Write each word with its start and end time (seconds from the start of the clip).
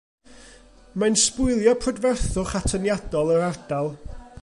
Mae'n 1.03 1.17
sbwylio 1.25 1.75
prydferthwch 1.83 2.57
atyniadol 2.63 3.33
yr 3.37 3.49
ardal. 3.53 3.97